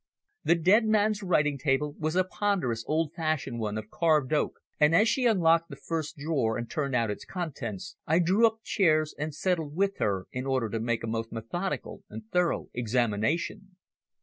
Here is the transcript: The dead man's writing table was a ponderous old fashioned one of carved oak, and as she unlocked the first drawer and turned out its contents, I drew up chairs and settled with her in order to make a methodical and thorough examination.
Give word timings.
The 0.43 0.55
dead 0.55 0.85
man's 0.85 1.21
writing 1.21 1.59
table 1.59 1.93
was 1.99 2.15
a 2.15 2.23
ponderous 2.23 2.83
old 2.87 3.13
fashioned 3.13 3.59
one 3.59 3.77
of 3.77 3.91
carved 3.91 4.33
oak, 4.33 4.55
and 4.79 4.95
as 4.95 5.07
she 5.07 5.27
unlocked 5.27 5.69
the 5.69 5.75
first 5.75 6.17
drawer 6.17 6.57
and 6.57 6.67
turned 6.67 6.95
out 6.95 7.11
its 7.11 7.23
contents, 7.23 7.97
I 8.07 8.17
drew 8.17 8.47
up 8.47 8.63
chairs 8.63 9.13
and 9.19 9.31
settled 9.31 9.75
with 9.75 9.99
her 9.99 10.25
in 10.31 10.47
order 10.47 10.69
to 10.71 10.79
make 10.79 11.03
a 11.03 11.25
methodical 11.35 12.01
and 12.09 12.23
thorough 12.31 12.69
examination. 12.73 13.75